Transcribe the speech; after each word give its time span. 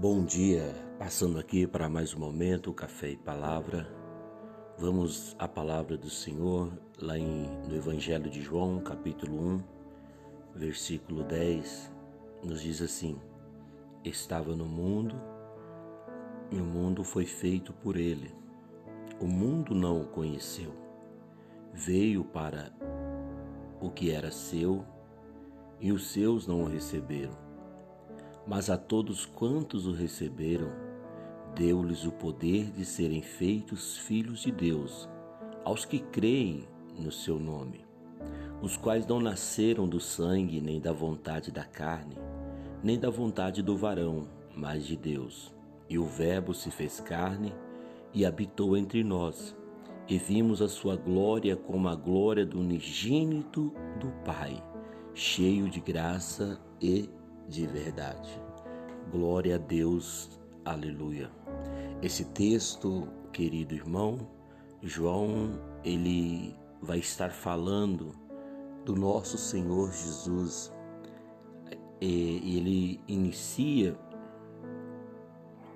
Bom 0.00 0.24
dia, 0.24 0.72
passando 0.96 1.40
aqui 1.40 1.66
para 1.66 1.88
mais 1.88 2.14
um 2.14 2.20
momento, 2.20 2.72
café 2.72 3.10
e 3.10 3.16
palavra. 3.16 3.92
Vamos 4.78 5.34
à 5.40 5.48
palavra 5.48 5.96
do 5.98 6.08
Senhor 6.08 6.70
lá 7.02 7.18
em, 7.18 7.48
no 7.66 7.74
Evangelho 7.74 8.30
de 8.30 8.40
João, 8.40 8.78
capítulo 8.78 9.36
1, 9.36 9.64
versículo 10.54 11.24
10, 11.24 11.92
nos 12.44 12.62
diz 12.62 12.80
assim: 12.80 13.18
Estava 14.04 14.54
no 14.54 14.66
mundo 14.66 15.20
e 16.52 16.60
o 16.60 16.64
mundo 16.64 17.02
foi 17.02 17.26
feito 17.26 17.72
por 17.72 17.96
ele. 17.96 18.32
O 19.18 19.26
mundo 19.26 19.74
não 19.74 20.02
o 20.02 20.06
conheceu. 20.06 20.72
Veio 21.74 22.22
para 22.22 22.72
o 23.80 23.90
que 23.90 24.12
era 24.12 24.30
seu 24.30 24.84
e 25.80 25.90
os 25.90 26.06
seus 26.12 26.46
não 26.46 26.62
o 26.62 26.68
receberam 26.68 27.47
mas 28.48 28.70
a 28.70 28.78
todos 28.78 29.26
quantos 29.26 29.86
o 29.86 29.92
receberam, 29.92 30.72
deu-lhes 31.54 32.06
o 32.06 32.10
poder 32.10 32.70
de 32.70 32.82
serem 32.82 33.20
feitos 33.20 33.98
filhos 33.98 34.40
de 34.40 34.50
Deus, 34.50 35.06
aos 35.64 35.84
que 35.84 35.98
creem 35.98 36.66
no 36.98 37.12
seu 37.12 37.38
nome, 37.38 37.84
os 38.62 38.74
quais 38.74 39.06
não 39.06 39.20
nasceram 39.20 39.86
do 39.86 40.00
sangue, 40.00 40.62
nem 40.62 40.80
da 40.80 40.92
vontade 40.92 41.52
da 41.52 41.62
carne, 41.62 42.16
nem 42.82 42.98
da 42.98 43.10
vontade 43.10 43.62
do 43.62 43.76
varão, 43.76 44.26
mas 44.56 44.86
de 44.86 44.96
Deus. 44.96 45.54
E 45.86 45.98
o 45.98 46.04
Verbo 46.04 46.54
se 46.54 46.70
fez 46.70 47.00
carne 47.00 47.52
e 48.14 48.24
habitou 48.24 48.76
entre 48.76 49.04
nós, 49.04 49.54
e 50.08 50.16
vimos 50.16 50.62
a 50.62 50.68
sua 50.68 50.96
glória 50.96 51.54
como 51.54 51.86
a 51.86 51.94
glória 51.94 52.46
do 52.46 52.60
unigênito 52.60 53.74
do 54.00 54.10
Pai, 54.24 54.62
cheio 55.12 55.68
de 55.68 55.80
graça 55.80 56.58
e 56.80 57.10
de 57.48 57.66
verdade. 57.66 58.40
Glória 59.10 59.56
a 59.56 59.58
Deus, 59.58 60.38
aleluia. 60.64 61.30
Esse 62.02 62.24
texto, 62.26 63.08
querido 63.32 63.74
irmão, 63.74 64.18
João, 64.82 65.58
ele 65.82 66.54
vai 66.80 66.98
estar 66.98 67.30
falando 67.30 68.12
do 68.84 68.94
nosso 68.94 69.36
Senhor 69.36 69.90
Jesus. 69.90 70.72
E 72.00 72.56
ele 72.56 73.00
inicia 73.08 73.98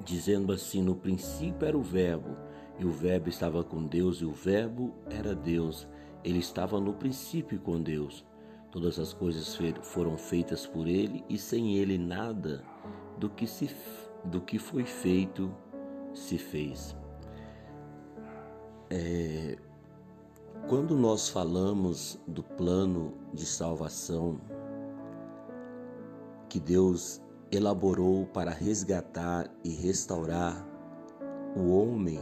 dizendo 0.05 0.53
assim: 0.53 0.83
No 0.83 0.95
princípio 0.95 1.67
era 1.67 1.77
o 1.77 1.83
Verbo, 1.83 2.37
e 2.79 2.85
o 2.85 2.91
Verbo 2.91 3.29
estava 3.29 3.65
com 3.65 3.85
Deus, 3.85 4.19
e 4.19 4.25
o 4.25 4.33
Verbo 4.33 4.95
era 5.11 5.35
Deus. 5.35 5.89
Ele 6.23 6.39
estava 6.39 6.81
no 6.81 6.93
princípio 6.93 7.59
com 7.59 7.81
Deus. 7.83 8.25
Todas 8.73 8.99
as 8.99 9.13
coisas 9.13 9.55
foram 9.83 10.17
feitas 10.17 10.67
por 10.67 10.89
ele 10.89 11.23
e 11.29 11.37
sem 11.37 11.77
ele 11.77 11.99
nada 11.99 12.65
do 13.19 13.29
que, 13.29 13.47
se, 13.47 13.69
do 14.25 14.41
que 14.41 14.59
foi 14.59 14.87
feito 14.87 15.55
se 16.15 16.39
fez. 16.39 16.97
É, 18.89 19.59
quando 20.69 20.97
nós 20.97 21.29
falamos 21.29 22.19
do 22.27 22.43
plano 22.43 23.13
de 23.35 23.45
salvação 23.45 24.41
que 26.49 26.59
Deus 26.59 27.21
elaborou 27.51 28.25
para 28.25 28.53
resgatar 28.53 29.51
e 29.63 29.69
restaurar 29.69 30.67
o 31.55 31.77
homem 31.77 32.21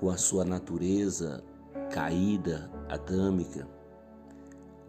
com 0.00 0.10
a 0.10 0.16
sua 0.16 0.44
natureza 0.44 1.44
caída, 1.92 2.68
adâmica, 2.88 3.77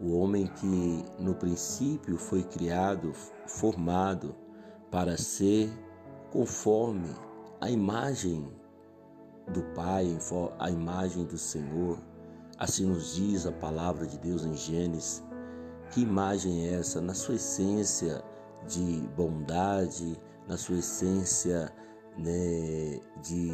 o 0.00 0.16
homem 0.16 0.46
que 0.46 1.04
no 1.18 1.34
princípio 1.34 2.16
foi 2.16 2.42
criado, 2.42 3.12
formado 3.46 4.34
para 4.90 5.18
ser 5.18 5.70
conforme 6.30 7.10
a 7.60 7.70
imagem 7.70 8.50
do 9.52 9.62
Pai, 9.74 10.16
a 10.58 10.70
imagem 10.70 11.24
do 11.24 11.36
Senhor. 11.36 11.98
Assim 12.58 12.86
nos 12.86 13.14
diz 13.14 13.46
a 13.46 13.52
palavra 13.52 14.06
de 14.06 14.18
Deus 14.18 14.44
em 14.44 14.56
Gênesis. 14.56 15.22
Que 15.90 16.00
imagem 16.00 16.66
é 16.66 16.74
essa? 16.74 17.00
Na 17.00 17.12
sua 17.12 17.34
essência 17.34 18.24
de 18.66 19.06
bondade, 19.16 20.18
na 20.48 20.56
sua 20.56 20.78
essência 20.78 21.70
né, 22.16 23.00
de 23.22 23.50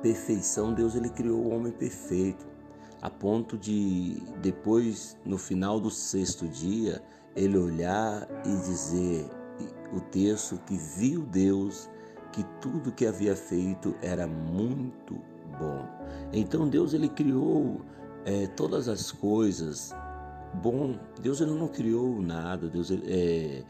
perfeição, 0.00 0.72
Deus 0.72 0.94
ele 0.94 1.10
criou 1.10 1.40
o 1.40 1.50
homem 1.50 1.72
perfeito 1.72 2.49
a 3.02 3.08
ponto 3.08 3.56
de 3.56 4.22
depois, 4.42 5.16
no 5.24 5.38
final 5.38 5.80
do 5.80 5.90
sexto 5.90 6.46
dia, 6.46 7.02
ele 7.34 7.56
olhar 7.58 8.26
e 8.44 8.56
dizer 8.66 9.30
o 9.92 10.00
texto 10.00 10.58
que 10.66 10.76
viu 10.76 11.22
Deus 11.22 11.88
que 12.32 12.44
tudo 12.60 12.92
que 12.92 13.06
havia 13.06 13.34
feito 13.34 13.94
era 14.02 14.26
muito 14.26 15.14
bom. 15.58 15.84
Então 16.32 16.68
Deus 16.68 16.94
ele 16.94 17.08
criou 17.08 17.80
é, 18.24 18.46
todas 18.48 18.88
as 18.88 19.10
coisas 19.10 19.92
bom. 20.54 20.96
Deus 21.20 21.40
ele 21.40 21.52
não 21.52 21.68
criou 21.68 22.20
nada, 22.20 22.68
Deus 22.68 22.90
é 22.90 23.62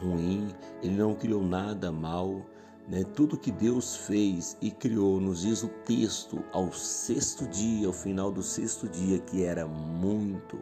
ruim. 0.00 0.48
Ele 0.82 0.96
não 0.96 1.14
criou 1.14 1.42
nada 1.42 1.92
mal. 1.92 2.42
Né? 2.88 3.04
Tudo 3.14 3.36
que 3.36 3.52
Deus 3.52 3.96
fez 3.96 4.56
e 4.60 4.70
criou, 4.70 5.20
nos 5.20 5.42
diz 5.42 5.62
o 5.62 5.68
texto, 5.84 6.42
ao 6.52 6.72
sexto 6.72 7.46
dia, 7.46 7.86
ao 7.86 7.92
final 7.92 8.32
do 8.32 8.42
sexto 8.42 8.88
dia, 8.88 9.18
que 9.18 9.44
era 9.44 9.66
muito 9.66 10.58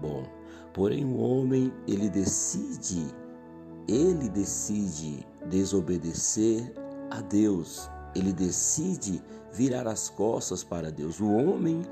bom. 0.00 0.24
Porém, 0.72 1.04
o 1.04 1.16
homem, 1.16 1.72
ele 1.88 2.10
decide, 2.10 3.06
ele 3.88 4.28
decide 4.28 5.26
desobedecer 5.46 6.72
a 7.10 7.20
Deus, 7.20 7.88
ele 8.14 8.32
decide 8.32 9.22
virar 9.52 9.86
as 9.86 10.08
costas 10.08 10.62
para 10.62 10.90
Deus. 10.90 11.20
O 11.20 11.28
homem 11.28 11.82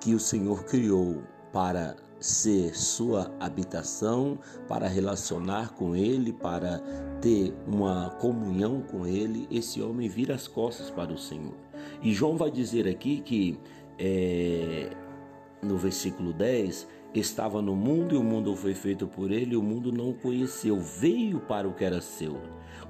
que 0.00 0.14
o 0.14 0.20
Senhor 0.20 0.64
criou 0.64 1.22
para 1.52 1.94
ser 2.18 2.74
sua 2.74 3.30
habitação, 3.38 4.38
para 4.66 4.88
relacionar 4.88 5.74
com 5.74 5.94
Ele, 5.94 6.32
para 6.32 6.82
ter 7.24 7.54
uma 7.66 8.10
comunhão 8.20 8.82
com 8.82 9.06
Ele, 9.06 9.48
esse 9.50 9.80
homem 9.80 10.10
vira 10.10 10.34
as 10.34 10.46
costas 10.46 10.90
para 10.90 11.10
o 11.10 11.16
Senhor. 11.16 11.54
E 12.02 12.12
João 12.12 12.36
vai 12.36 12.50
dizer 12.50 12.86
aqui 12.86 13.22
que 13.22 13.58
é, 13.98 14.90
no 15.62 15.78
versículo 15.78 16.34
10 16.34 16.86
estava 17.14 17.62
no 17.62 17.74
mundo 17.74 18.14
e 18.14 18.18
o 18.18 18.22
mundo 18.22 18.54
foi 18.54 18.74
feito 18.74 19.06
por 19.06 19.30
ele, 19.30 19.54
e 19.54 19.56
o 19.56 19.62
mundo 19.62 19.90
não 19.90 20.10
o 20.10 20.14
conheceu, 20.14 20.78
veio 20.78 21.40
para 21.40 21.66
o 21.66 21.72
que 21.72 21.84
era 21.84 22.00
seu. 22.02 22.36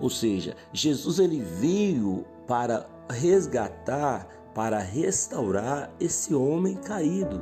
Ou 0.01 0.11
seja, 0.11 0.57
Jesus 0.73 1.21
ele 1.21 1.41
veio 1.41 2.25
para 2.49 2.89
resgatar, 3.09 4.27
para 4.53 4.81
restaurar 4.81 5.95
esse 6.01 6.35
homem 6.35 6.75
caído, 6.75 7.41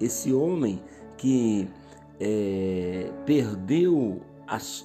esse 0.00 0.32
homem 0.32 0.80
que 1.18 1.68
é, 2.18 3.10
perdeu 3.26 4.22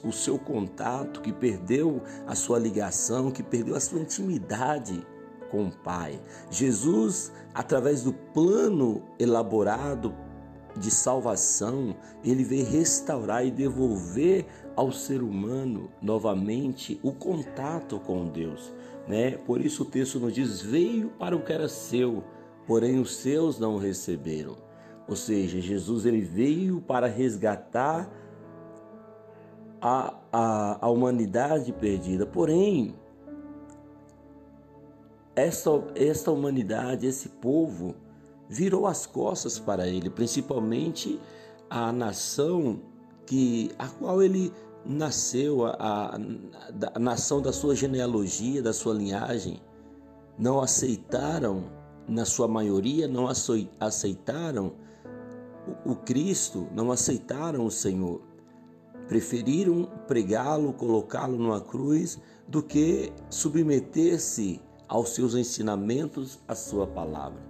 o 0.03 0.11
seu 0.11 0.39
contato, 0.39 1.21
que 1.21 1.33
perdeu 1.33 2.01
a 2.25 2.35
sua 2.35 2.59
ligação, 2.59 3.31
que 3.31 3.43
perdeu 3.43 3.75
a 3.75 3.79
sua 3.79 3.99
intimidade 3.99 5.05
com 5.49 5.67
o 5.67 5.71
Pai. 5.71 6.19
Jesus, 6.49 7.31
através 7.53 8.03
do 8.03 8.13
plano 8.13 9.03
elaborado 9.19 10.13
de 10.77 10.91
salvação, 10.91 11.95
ele 12.23 12.43
veio 12.43 12.65
restaurar 12.65 13.45
e 13.45 13.51
devolver 13.51 14.45
ao 14.75 14.91
ser 14.91 15.21
humano 15.21 15.89
novamente 16.01 16.99
o 17.03 17.11
contato 17.11 17.99
com 17.99 18.27
Deus, 18.27 18.71
né? 19.07 19.31
Por 19.31 19.59
isso 19.59 19.83
o 19.83 19.85
texto 19.85 20.19
nos 20.19 20.33
diz: 20.33 20.61
"Veio 20.61 21.09
para 21.09 21.35
o 21.35 21.43
que 21.43 21.51
era 21.51 21.67
seu, 21.67 22.23
porém 22.65 22.99
os 22.99 23.15
seus 23.15 23.59
não 23.59 23.75
o 23.75 23.79
receberam". 23.79 24.55
Ou 25.07 25.15
seja, 25.15 25.59
Jesus 25.59 26.05
ele 26.05 26.21
veio 26.21 26.79
para 26.81 27.07
resgatar 27.07 28.09
a, 29.81 30.13
a, 30.31 30.85
a 30.85 30.89
humanidade 30.89 31.71
perdida. 31.73 32.25
Porém, 32.25 32.95
esta, 35.35 35.71
esta 35.95 36.31
humanidade, 36.31 37.07
esse 37.07 37.29
povo, 37.29 37.95
virou 38.49 38.87
as 38.87 39.05
costas 39.05 39.59
para 39.59 39.87
ele, 39.87 40.09
principalmente 40.09 41.19
a 41.69 41.91
nação 41.91 42.81
que 43.25 43.71
a 43.77 43.87
qual 43.87 44.23
ele 44.23 44.51
nasceu, 44.85 45.65
a, 45.65 45.75
a, 45.77 46.19
a 46.95 46.99
nação 46.99 47.41
da 47.41 47.53
sua 47.53 47.75
genealogia, 47.75 48.61
da 48.61 48.73
sua 48.73 48.93
linhagem, 48.93 49.61
não 50.37 50.59
aceitaram, 50.59 51.65
na 52.07 52.25
sua 52.25 52.47
maioria, 52.47 53.07
não 53.07 53.27
aceitaram 53.79 54.73
o 55.85 55.95
Cristo, 55.95 56.67
não 56.73 56.91
aceitaram 56.91 57.65
o 57.65 57.69
Senhor. 57.69 58.21
Preferiram 59.09 59.89
pregá-lo, 60.07 60.71
colocá-lo 60.71 61.37
numa 61.37 61.59
cruz, 61.59 62.19
do 62.47 62.63
que 62.63 63.11
submeter-se 63.29 64.61
aos 64.87 65.09
seus 65.09 65.35
ensinamentos, 65.35 66.39
à 66.47 66.55
sua 66.55 66.87
palavra. 66.87 67.41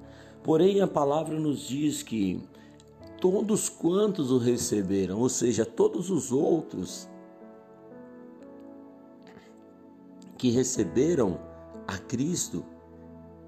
Porém, 0.42 0.82
a 0.82 0.88
palavra 0.88 1.38
nos 1.38 1.68
diz 1.68 2.02
que 2.02 2.42
todos 3.20 3.70
quantos 3.70 4.32
o 4.32 4.38
receberam, 4.38 5.20
ou 5.20 5.30
seja, 5.30 5.66
todos 5.66 6.10
os 6.10 6.32
outros 6.32 7.10
que 10.38 10.50
receberam 10.50 11.38
a 11.86 11.98
Cristo, 11.98 12.64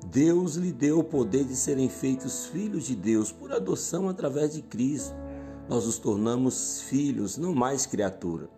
Deus 0.07 0.55
lhe 0.55 0.73
deu 0.73 0.99
o 0.99 1.03
poder 1.03 1.45
de 1.45 1.55
serem 1.55 1.87
feitos 1.87 2.47
filhos 2.47 2.85
de 2.85 2.95
Deus 2.95 3.31
por 3.31 3.53
adoção 3.53 4.09
através 4.09 4.53
de 4.53 4.61
Cristo. 4.61 5.15
Nós 5.69 5.85
nos 5.85 5.97
tornamos 5.97 6.81
filhos, 6.81 7.37
não 7.37 7.53
mais 7.53 7.85
criatura. 7.85 8.49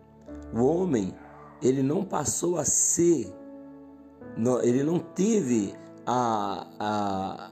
O 0.52 0.64
homem, 0.64 1.14
ele 1.62 1.82
não 1.82 2.04
passou 2.04 2.56
a 2.56 2.64
ser, 2.64 3.32
ele 4.62 4.82
não 4.82 4.98
teve 4.98 5.74
a, 6.06 6.66
a 6.78 7.50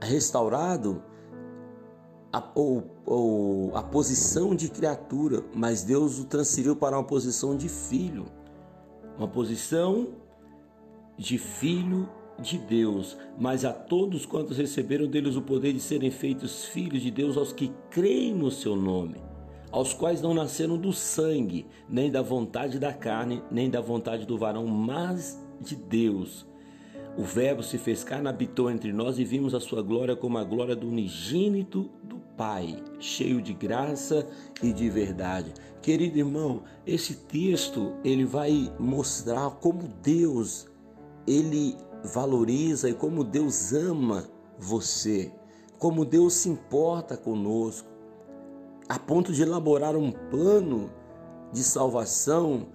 restaurado 0.00 1.02
a, 2.32 2.42
ou, 2.54 2.84
ou, 3.04 3.76
a 3.76 3.82
posição 3.82 4.54
de 4.54 4.68
criatura, 4.68 5.44
mas 5.54 5.82
Deus 5.82 6.18
o 6.18 6.24
transferiu 6.24 6.76
para 6.76 6.96
uma 6.96 7.04
posição 7.04 7.56
de 7.56 7.68
filho, 7.68 8.26
uma 9.16 9.28
posição 9.28 10.08
de 11.16 11.38
filho 11.38 12.08
de 12.40 12.56
Deus, 12.58 13.16
mas 13.38 13.64
a 13.64 13.72
todos 13.72 14.24
quantos 14.24 14.56
receberam 14.56 15.06
deles 15.06 15.36
o 15.36 15.42
poder 15.42 15.72
de 15.72 15.80
serem 15.80 16.10
feitos 16.10 16.66
filhos 16.66 17.02
de 17.02 17.10
Deus, 17.10 17.36
aos 17.36 17.52
que 17.52 17.72
creem 17.90 18.34
no 18.34 18.50
seu 18.50 18.76
nome, 18.76 19.16
aos 19.70 19.92
quais 19.92 20.22
não 20.22 20.32
nasceram 20.32 20.78
do 20.78 20.92
sangue, 20.92 21.66
nem 21.88 22.10
da 22.10 22.22
vontade 22.22 22.78
da 22.78 22.92
carne, 22.92 23.42
nem 23.50 23.68
da 23.68 23.80
vontade 23.80 24.24
do 24.24 24.38
varão, 24.38 24.66
mas 24.66 25.44
de 25.60 25.74
Deus. 25.74 26.46
O 27.16 27.24
Verbo 27.24 27.64
se 27.64 27.78
fez 27.78 28.04
carne, 28.04 28.28
habitou 28.28 28.70
entre 28.70 28.92
nós 28.92 29.18
e 29.18 29.24
vimos 29.24 29.52
a 29.52 29.58
sua 29.58 29.82
glória 29.82 30.14
como 30.14 30.38
a 30.38 30.44
glória 30.44 30.76
do 30.76 30.86
unigênito 30.86 31.90
do 32.04 32.18
Pai, 32.36 32.80
cheio 33.00 33.42
de 33.42 33.52
graça 33.52 34.24
e 34.62 34.72
de 34.72 34.88
verdade. 34.88 35.52
Querido 35.82 36.16
irmão, 36.18 36.62
esse 36.86 37.16
texto 37.16 37.96
ele 38.04 38.24
vai 38.24 38.72
mostrar 38.78 39.50
como 39.50 39.88
Deus 40.00 40.68
ele 41.26 41.76
valoriza 42.04 42.88
e 42.88 42.94
como 42.94 43.24
Deus 43.24 43.72
ama 43.72 44.24
você, 44.58 45.32
como 45.78 46.04
Deus 46.04 46.34
se 46.34 46.48
importa 46.48 47.16
conosco, 47.16 47.88
a 48.88 48.98
ponto 48.98 49.32
de 49.32 49.42
elaborar 49.42 49.96
um 49.96 50.10
plano 50.10 50.90
de 51.52 51.62
salvação 51.62 52.66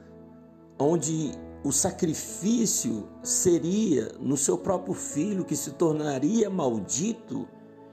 onde 0.80 1.32
o 1.64 1.72
sacrifício 1.72 3.08
seria 3.22 4.12
no 4.20 4.36
seu 4.36 4.58
próprio 4.58 4.94
filho 4.94 5.46
que 5.46 5.56
se 5.56 5.72
tornaria 5.72 6.50
maldito 6.50 7.48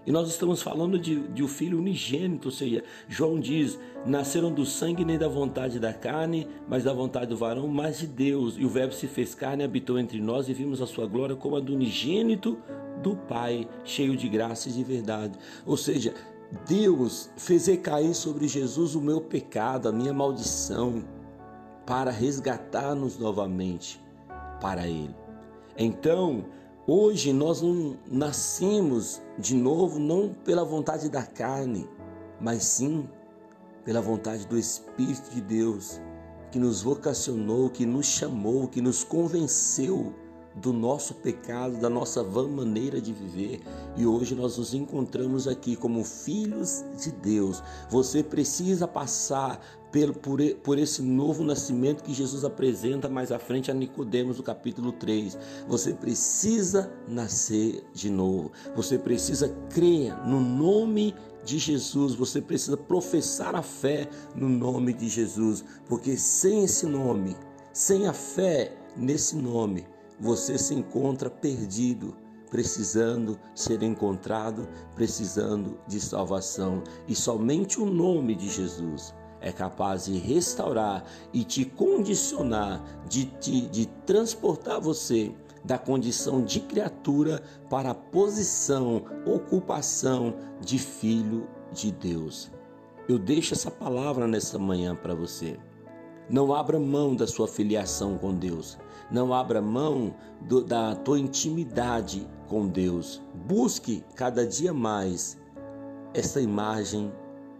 e 0.07 0.13
nós 0.13 0.29
estamos 0.29 0.63
falando 0.63 0.99
de, 0.99 1.21
de 1.29 1.43
um 1.43 1.49
filho 1.49 1.79
unigênito, 1.79 2.49
ou 2.49 2.53
seja, 2.53 2.83
João 3.09 3.39
diz: 3.39 3.79
nasceram 4.07 4.51
do 4.51 4.65
sangue 4.65 5.05
nem 5.05 5.19
da 5.19 5.29
vontade 5.29 5.79
da 5.79 5.93
carne, 5.93 6.49
mas 6.69 6.85
da 6.85 6.93
vontade 6.93 7.27
do 7.27 7.37
varão, 7.37 7.69
mas 7.69 7.99
de 7.99 8.07
Deus. 8.07 8.57
E 8.57 8.65
o 8.65 8.69
Verbo 8.69 8.95
se 8.95 9.07
fez 9.07 9.35
carne, 9.35 9.63
habitou 9.63 9.99
entre 9.99 10.21
nós 10.21 10.49
e 10.49 10.55
vimos 10.55 10.81
a 10.81 10.87
sua 10.87 11.07
glória 11.07 11.37
como 11.37 11.57
a 11.57 11.61
do 11.61 11.75
unigênito 11.75 12.59
do 13.03 13.15
Pai, 13.15 13.69
cheio 13.85 14.17
de 14.17 14.29
graça 14.29 14.69
e 14.69 14.73
de 14.73 14.83
verdade. 14.83 15.39
Ou 15.67 15.77
seja, 15.77 16.15
Deus 16.67 17.31
fez 17.37 17.67
recair 17.67 18.15
sobre 18.15 18.49
Jesus 18.49 18.95
o 18.95 19.01
meu 19.01 19.21
pecado, 19.21 19.89
a 19.89 19.93
minha 19.93 20.13
maldição, 20.13 21.05
para 21.87 22.11
resgatar-nos 22.11 23.19
novamente 23.19 24.01
para 24.61 24.87
Ele. 24.87 25.15
Então, 25.77 26.45
Hoje 26.93 27.33
nós 27.33 27.63
não 27.63 27.97
nascemos 28.11 29.23
de 29.39 29.55
novo 29.55 30.01
não 30.01 30.35
pela 30.45 30.65
vontade 30.65 31.09
da 31.09 31.23
carne, 31.23 31.89
mas 32.41 32.65
sim 32.65 33.09
pela 33.85 34.01
vontade 34.01 34.45
do 34.49 34.59
Espírito 34.59 35.31
de 35.31 35.41
Deus, 35.41 36.01
que 36.51 36.59
nos 36.59 36.83
vocacionou, 36.83 37.71
que 37.71 37.87
nos 37.87 38.07
chamou, 38.07 38.67
que 38.67 38.81
nos 38.81 39.05
convenceu 39.05 40.13
do 40.55 40.73
nosso 40.73 41.15
pecado, 41.15 41.79
da 41.79 41.89
nossa 41.89 42.23
vã 42.23 42.49
maneira 42.49 43.01
de 43.01 43.13
viver. 43.13 43.61
E 43.97 44.07
hoje 44.07 44.35
nós 44.35 44.59
nos 44.59 44.75
encontramos 44.75 45.47
aqui 45.47 45.77
como 45.77 46.05
filhos 46.05 46.85
de 47.03 47.11
Deus. 47.13 47.63
Você 47.89 48.23
precisa 48.23 48.87
passar 48.89 49.61
por, 49.91 50.41
por 50.63 50.79
esse 50.79 51.03
novo 51.03 51.43
nascimento 51.43 52.03
que 52.03 52.13
Jesus 52.13 52.45
apresenta 52.45 53.09
mais 53.09 53.33
à 53.33 53.39
frente 53.39 53.71
a 53.71 53.75
Nicodemos 53.75 54.39
no 54.39 54.43
capítulo 54.43 54.93
3. 54.93 55.37
Você 55.69 55.93
precisa 55.93 56.93
nascer 57.09 57.85
de 57.93 58.11
novo. 58.11 58.53
Você 58.77 58.99
precisa 58.99 59.49
crer 59.71 60.15
no 60.27 60.41
nome 60.41 61.15
de 61.45 61.59
Jesus. 61.59 62.15
Você 62.15 62.41
precisa 62.41 62.77
professar 62.77 63.55
a 63.55 63.63
fé 63.63 64.09
no 64.35 64.49
nome 64.49 64.93
de 64.93 65.09
Jesus, 65.09 65.65
porque 65.89 66.17
sem 66.17 66.65
esse 66.65 66.87
nome, 66.87 67.37
sem 67.73 68.07
a 68.07 68.13
fé 68.13 68.77
nesse 68.97 69.37
nome, 69.37 69.87
você 70.21 70.59
se 70.59 70.75
encontra 70.75 71.31
perdido, 71.31 72.17
precisando 72.51 73.39
ser 73.55 73.83
encontrado, 73.83 74.69
precisando 74.95 75.79
de 75.87 76.01
salvação. 76.01 76.83
E 77.09 77.15
somente 77.15 77.81
o 77.81 77.87
nome 77.87 78.35
de 78.35 78.49
Jesus 78.49 79.15
é 79.41 79.51
capaz 79.51 80.05
de 80.05 80.19
restaurar 80.19 81.05
e 81.33 81.43
te 81.45 81.65
condicionar, 81.65 82.85
de, 83.09 83.25
de, 83.41 83.69
de 83.69 83.87
transportar 84.05 84.81
você 84.81 85.35
da 85.65 85.79
condição 85.79 86.43
de 86.43 86.61
criatura 86.61 87.43
para 87.69 87.91
a 87.91 87.95
posição, 87.95 89.05
ocupação 89.27 90.35
de 90.61 90.79
filho 90.79 91.49
de 91.73 91.93
Deus. 91.93 92.51
Eu 93.09 93.19
deixo 93.19 93.55
essa 93.55 93.71
palavra 93.71 94.27
nessa 94.27 94.59
manhã 94.59 94.95
para 94.95 95.15
você. 95.15 95.59
Não 96.29 96.55
abra 96.55 96.79
mão 96.79 97.17
da 97.17 97.27
sua 97.27 97.49
filiação 97.49 98.17
com 98.17 98.33
Deus. 98.35 98.79
Não 99.11 99.35
abra 99.35 99.61
mão 99.61 100.15
do, 100.41 100.63
da 100.63 100.95
tua 100.95 101.19
intimidade 101.19 102.27
com 102.49 102.69
Deus. 102.69 103.21
Busque 103.47 104.05
cada 104.15 104.47
dia 104.47 104.73
mais 104.73 105.39
essa 106.15 106.41
imagem 106.41 107.13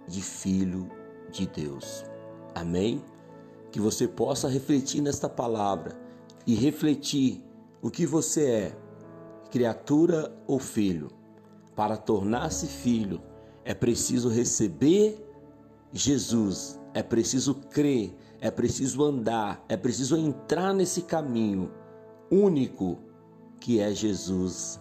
de 0.07 0.23
filho 0.23 0.89
de 1.31 1.47
Deus. 1.47 2.05
Amém? 2.55 3.03
Que 3.71 3.81
você 3.81 4.09
possa 4.09 4.49
refletir 4.49 5.01
nesta 5.01 5.29
palavra 5.29 5.97
e 6.47 6.55
refletir 6.55 7.45
o 7.83 7.91
que 7.91 8.05
você 8.07 8.51
é, 8.51 8.77
criatura 9.51 10.35
ou 10.47 10.59
filho. 10.59 11.09
Para 11.77 11.97
tornar-se 11.97 12.67
filho, 12.67 13.23
é 13.65 13.75
preciso 13.75 14.29
receber 14.29 15.25
Jesus, 15.93 16.80
é 16.95 17.03
preciso 17.03 17.55
crer 17.55 18.17
é 18.41 18.51
preciso 18.51 19.05
andar, 19.05 19.63
é 19.69 19.77
preciso 19.77 20.17
entrar 20.17 20.73
nesse 20.73 21.03
caminho 21.03 21.71
único 22.31 22.99
que 23.61 23.81
é 23.81 23.93
Jesus 23.93 24.81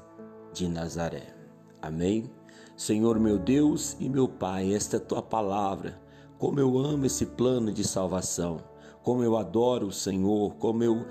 de 0.53 0.67
Nazaré. 0.67 1.35
Amém? 1.81 2.31
Senhor 2.77 3.19
meu 3.19 3.37
Deus 3.37 3.97
e 3.99 4.07
meu 4.07 4.29
Pai, 4.29 4.73
esta 4.73 4.95
é 4.95 4.99
tua 4.99 5.21
palavra. 5.21 6.01
Como 6.37 6.57
eu 6.57 6.77
amo 6.77 7.05
esse 7.05 7.25
plano 7.25 7.69
de 7.73 7.85
salvação, 7.85 8.61
como 9.03 9.23
eu 9.23 9.35
adoro 9.35 9.87
o 9.87 9.91
Senhor, 9.91 10.55
como 10.55 10.81
eu 10.81 11.05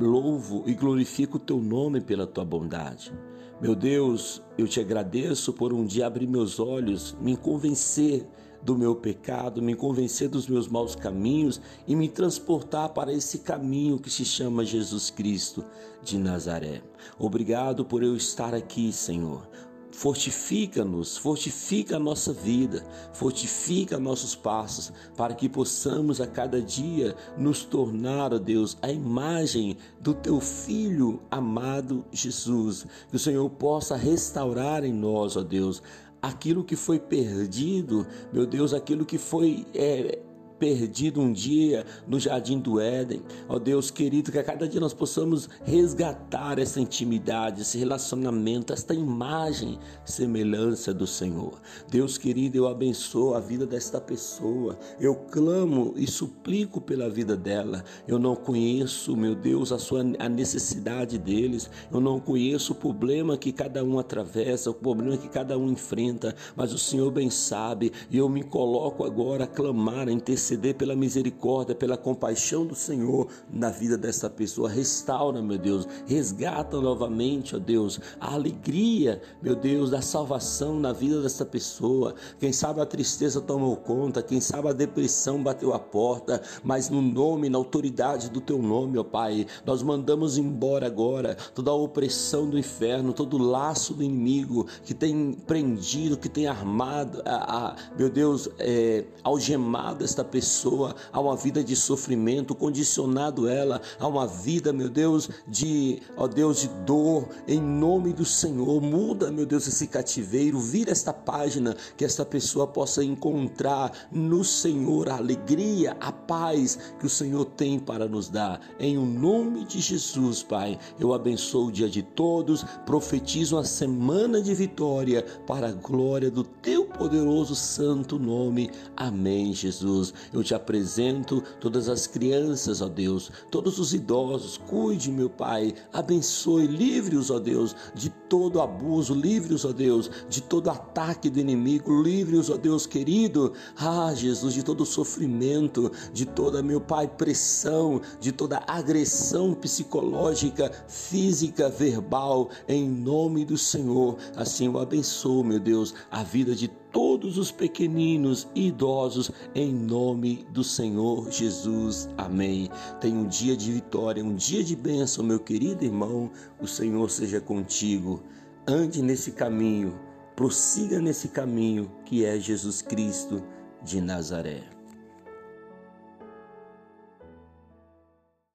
louvo 0.00 0.64
e 0.66 0.72
glorifico 0.72 1.36
o 1.36 1.40
teu 1.40 1.58
nome 1.58 2.00
pela 2.00 2.26
tua 2.26 2.44
bondade. 2.44 3.12
Meu 3.60 3.74
Deus, 3.74 4.42
eu 4.56 4.66
te 4.66 4.80
agradeço 4.80 5.52
por 5.52 5.74
um 5.74 5.84
dia 5.84 6.06
abrir 6.06 6.26
meus 6.26 6.58
olhos, 6.58 7.14
me 7.20 7.36
convencer 7.36 8.26
do 8.62 8.76
meu 8.76 8.94
pecado, 8.94 9.60
me 9.60 9.74
convencer 9.74 10.28
dos 10.28 10.46
meus 10.46 10.68
maus 10.68 10.94
caminhos 10.94 11.60
e 11.86 11.96
me 11.96 12.08
transportar 12.08 12.90
para 12.90 13.12
esse 13.12 13.38
caminho 13.38 13.98
que 13.98 14.10
se 14.10 14.24
chama 14.24 14.64
Jesus 14.64 15.10
Cristo 15.10 15.64
de 16.02 16.18
Nazaré. 16.18 16.82
Obrigado 17.18 17.84
por 17.84 18.02
eu 18.02 18.16
estar 18.16 18.54
aqui, 18.54 18.92
Senhor. 18.92 19.48
Fortifica-nos, 19.92 21.18
fortifica 21.18 21.96
a 21.96 22.00
nossa 22.00 22.32
vida, 22.32 22.82
fortifica 23.12 24.00
nossos 24.00 24.34
passos, 24.34 24.90
para 25.14 25.34
que 25.34 25.50
possamos 25.50 26.18
a 26.18 26.26
cada 26.26 26.62
dia 26.62 27.14
nos 27.36 27.62
tornar, 27.62 28.32
ó 28.32 28.38
Deus, 28.38 28.78
a 28.80 28.90
imagem 28.90 29.76
do 30.00 30.14
teu 30.14 30.40
Filho 30.40 31.20
amado 31.30 32.06
Jesus. 32.10 32.86
Que 33.10 33.16
o 33.16 33.18
Senhor 33.18 33.48
possa 33.50 33.94
restaurar 33.94 34.82
em 34.82 34.94
nós, 34.94 35.36
ó 35.36 35.42
Deus, 35.42 35.82
aquilo 36.22 36.62
que 36.62 36.76
foi 36.76 37.00
perdido, 37.00 38.06
meu 38.32 38.46
Deus, 38.46 38.72
aquilo 38.72 39.04
que 39.04 39.18
foi 39.18 39.66
é, 39.74 40.20
perdido 40.62 41.20
um 41.20 41.32
dia 41.32 41.84
no 42.06 42.20
jardim 42.20 42.56
do 42.56 42.80
Éden. 42.80 43.20
Ó 43.48 43.58
Deus 43.58 43.90
querido, 43.90 44.30
que 44.30 44.38
a 44.38 44.44
cada 44.44 44.68
dia 44.68 44.80
nós 44.80 44.94
possamos 44.94 45.48
resgatar 45.64 46.56
essa 46.56 46.80
intimidade, 46.80 47.62
esse 47.62 47.76
relacionamento, 47.76 48.72
esta 48.72 48.94
imagem, 48.94 49.76
semelhança 50.04 50.94
do 50.94 51.04
Senhor. 51.04 51.60
Deus 51.90 52.16
querido, 52.16 52.56
eu 52.56 52.68
abençoo 52.68 53.34
a 53.34 53.40
vida 53.40 53.66
desta 53.66 54.00
pessoa. 54.00 54.78
Eu 55.00 55.16
clamo 55.16 55.94
e 55.96 56.06
suplico 56.06 56.80
pela 56.80 57.10
vida 57.10 57.36
dela. 57.36 57.82
Eu 58.06 58.20
não 58.20 58.36
conheço, 58.36 59.16
meu 59.16 59.34
Deus, 59.34 59.72
a 59.72 59.80
sua 59.80 60.02
a 60.20 60.28
necessidade 60.28 61.18
deles. 61.18 61.68
Eu 61.92 62.00
não 62.00 62.20
conheço 62.20 62.72
o 62.72 62.76
problema 62.76 63.36
que 63.36 63.50
cada 63.50 63.82
um 63.82 63.98
atravessa, 63.98 64.70
o 64.70 64.74
problema 64.74 65.16
que 65.16 65.28
cada 65.28 65.58
um 65.58 65.72
enfrenta, 65.72 66.36
mas 66.54 66.72
o 66.72 66.78
Senhor 66.78 67.10
bem 67.10 67.30
sabe, 67.30 67.90
e 68.08 68.16
eu 68.16 68.28
me 68.28 68.44
coloco 68.44 69.04
agora 69.04 69.42
a 69.42 69.48
clamar, 69.48 70.06
a 70.06 70.12
interceder 70.12 70.51
interceder 70.52 70.74
pela 70.74 70.94
misericórdia, 70.94 71.74
pela 71.74 71.96
compaixão 71.96 72.66
do 72.66 72.74
Senhor 72.74 73.28
na 73.52 73.70
vida 73.70 73.96
dessa 73.96 74.28
pessoa. 74.28 74.68
Restaura, 74.68 75.40
meu 75.42 75.58
Deus, 75.58 75.86
resgata 76.06 76.80
novamente, 76.80 77.56
ó 77.56 77.58
Deus, 77.58 78.00
a 78.20 78.34
alegria, 78.34 79.20
meu 79.42 79.54
Deus, 79.54 79.90
da 79.90 80.02
salvação 80.02 80.78
na 80.78 80.92
vida 80.92 81.22
dessa 81.22 81.44
pessoa. 81.44 82.14
Quem 82.38 82.52
sabe 82.52 82.80
a 82.80 82.86
tristeza 82.86 83.40
tomou 83.40 83.76
conta, 83.76 84.22
quem 84.22 84.40
sabe 84.40 84.68
a 84.68 84.72
depressão 84.72 85.42
bateu 85.42 85.72
a 85.72 85.78
porta, 85.78 86.42
mas 86.62 86.88
no 86.90 87.00
nome, 87.00 87.48
na 87.48 87.58
autoridade 87.58 88.30
do 88.30 88.40
teu 88.40 88.60
nome, 88.60 88.98
ó 88.98 89.04
Pai, 89.04 89.46
nós 89.64 89.82
mandamos 89.82 90.38
embora 90.38 90.86
agora 90.86 91.36
toda 91.54 91.70
a 91.70 91.74
opressão 91.74 92.48
do 92.48 92.58
inferno, 92.58 93.12
todo 93.12 93.36
o 93.36 93.42
laço 93.42 93.94
do 93.94 94.02
inimigo 94.02 94.66
que 94.84 94.94
tem 94.94 95.32
prendido, 95.32 96.16
que 96.16 96.28
tem 96.28 96.46
armado, 96.46 97.22
a, 97.24 97.68
a 97.68 97.76
meu 97.96 98.08
Deus, 98.08 98.48
é, 98.58 99.04
algemado 99.22 100.04
esta 100.04 100.24
pessoa 100.32 100.96
a 101.12 101.20
uma 101.20 101.36
vida 101.36 101.62
de 101.62 101.76
sofrimento, 101.76 102.54
condicionado 102.54 103.46
ela 103.46 103.82
a 104.00 104.08
uma 104.08 104.26
vida, 104.26 104.72
meu 104.72 104.88
Deus, 104.88 105.28
de, 105.46 106.00
ó 106.16 106.26
Deus, 106.26 106.62
de 106.62 106.68
dor, 106.86 107.28
em 107.46 107.60
nome 107.60 108.14
do 108.14 108.24
Senhor. 108.24 108.80
Muda, 108.80 109.30
meu 109.30 109.44
Deus, 109.44 109.68
esse 109.68 109.86
cativeiro, 109.86 110.58
vira 110.58 110.90
esta 110.90 111.12
página, 111.12 111.76
que 111.96 112.04
esta 112.04 112.24
pessoa 112.24 112.66
possa 112.66 113.04
encontrar 113.04 113.92
no 114.10 114.42
Senhor 114.42 115.10
a 115.10 115.16
alegria, 115.16 115.94
a 116.00 116.10
paz 116.10 116.78
que 116.98 117.04
o 117.04 117.10
Senhor 117.10 117.44
tem 117.44 117.78
para 117.78 118.08
nos 118.08 118.30
dar. 118.30 118.60
Em 118.80 118.96
o 118.96 119.04
nome 119.04 119.66
de 119.66 119.80
Jesus, 119.80 120.42
Pai, 120.42 120.78
eu 120.98 121.12
abençoo 121.12 121.66
o 121.66 121.72
dia 121.72 121.90
de 121.90 122.02
todos, 122.02 122.64
profetizo 122.86 123.56
uma 123.56 123.64
semana 123.64 124.40
de 124.40 124.54
vitória 124.54 125.22
para 125.46 125.68
a 125.68 125.72
glória 125.72 126.30
do 126.30 126.42
teu 126.42 126.86
poderoso 126.86 127.54
santo 127.54 128.18
nome. 128.18 128.70
Amém, 128.96 129.52
Jesus. 129.52 130.14
Eu 130.32 130.42
te 130.42 130.54
apresento 130.54 131.42
todas 131.60 131.88
as 131.88 132.06
crianças, 132.06 132.80
ó 132.80 132.88
Deus, 132.88 133.30
todos 133.50 133.78
os 133.78 133.94
idosos. 133.94 134.56
Cuide, 134.56 135.10
meu 135.10 135.30
Pai. 135.30 135.74
Abençoe, 135.92 136.66
livre-os, 136.66 137.30
ó 137.30 137.38
Deus, 137.38 137.74
de 137.94 138.10
todo 138.10 138.60
abuso, 138.60 139.14
livre-os, 139.14 139.64
ó 139.64 139.72
Deus, 139.72 140.10
de 140.28 140.42
todo 140.42 140.70
ataque 140.70 141.28
do 141.28 141.38
inimigo, 141.38 142.02
livre-os, 142.02 142.50
ó 142.50 142.56
Deus 142.56 142.86
querido. 142.86 143.52
Ah, 143.76 144.12
Jesus, 144.14 144.54
de 144.54 144.62
todo 144.62 144.84
sofrimento, 144.84 145.90
de 146.12 146.26
toda, 146.26 146.62
meu 146.62 146.80
Pai, 146.80 147.06
pressão, 147.06 148.00
de 148.20 148.32
toda 148.32 148.62
agressão 148.66 149.54
psicológica, 149.54 150.70
física, 150.88 151.68
verbal, 151.68 152.50
em 152.68 152.88
nome 152.88 153.44
do 153.44 153.56
Senhor. 153.56 154.16
Assim 154.36 154.66
eu 154.66 154.78
abençoo, 154.78 155.44
meu 155.44 155.60
Deus, 155.60 155.94
a 156.10 156.22
vida 156.22 156.54
de 156.54 156.68
todos 156.92 157.38
os 157.38 157.50
pequeninos 157.50 158.48
e 158.54 158.68
idosos, 158.68 159.30
em 159.54 159.72
nome 159.72 160.46
do 160.50 160.62
Senhor 160.62 161.30
Jesus. 161.30 162.08
Amém. 162.16 162.68
Tenha 163.00 163.18
um 163.18 163.26
dia 163.26 163.56
de 163.56 163.72
vitória, 163.72 164.24
um 164.24 164.34
dia 164.34 164.62
de 164.62 164.76
bênção, 164.76 165.24
meu 165.24 165.40
querido 165.40 165.84
irmão. 165.84 166.30
O 166.60 166.66
Senhor 166.66 167.10
seja 167.10 167.40
contigo. 167.40 168.22
Ande 168.66 169.02
nesse 169.02 169.32
caminho, 169.32 169.98
prossiga 170.36 171.00
nesse 171.00 171.28
caminho 171.28 171.90
que 172.04 172.24
é 172.24 172.38
Jesus 172.38 172.82
Cristo 172.82 173.42
de 173.82 174.00
Nazaré. 174.00 174.81